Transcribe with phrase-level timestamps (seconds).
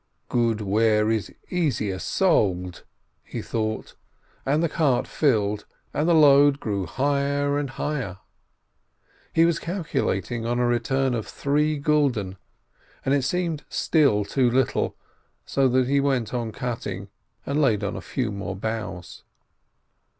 [0.29, 2.85] "Good ware is easier sold,"
[3.23, 3.93] he thought,
[4.47, 8.17] and the cart filled, and the load grew higher and higher.
[9.31, 12.37] He was calculating on a return of three gulden,
[13.05, 14.95] and it seemed still too little,
[15.45, 17.09] so that he went on cutting,
[17.45, 19.21] and laid on a few more boughs.